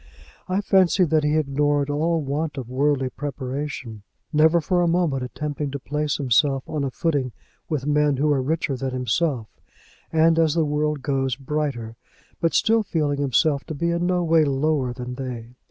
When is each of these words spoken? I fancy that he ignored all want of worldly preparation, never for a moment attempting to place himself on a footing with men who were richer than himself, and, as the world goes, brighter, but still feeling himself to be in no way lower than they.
I 0.47 0.61
fancy 0.61 1.03
that 1.03 1.23
he 1.23 1.37
ignored 1.37 1.87
all 1.91 2.23
want 2.23 2.57
of 2.57 2.67
worldly 2.71 3.11
preparation, 3.11 4.01
never 4.33 4.59
for 4.59 4.81
a 4.81 4.87
moment 4.87 5.21
attempting 5.21 5.69
to 5.69 5.79
place 5.79 6.17
himself 6.17 6.67
on 6.67 6.83
a 6.83 6.89
footing 6.89 7.33
with 7.69 7.85
men 7.85 8.17
who 8.17 8.29
were 8.29 8.41
richer 8.41 8.75
than 8.75 8.93
himself, 8.93 9.47
and, 10.11 10.39
as 10.39 10.55
the 10.55 10.65
world 10.65 11.03
goes, 11.03 11.35
brighter, 11.35 11.97
but 12.39 12.55
still 12.55 12.81
feeling 12.81 13.19
himself 13.19 13.63
to 13.65 13.75
be 13.75 13.91
in 13.91 14.07
no 14.07 14.23
way 14.23 14.43
lower 14.43 14.91
than 14.91 15.13
they. 15.13 15.53